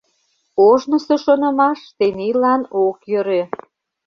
[0.67, 3.41] Ожнысо шонымаш тенийлан ок йӧрӧ.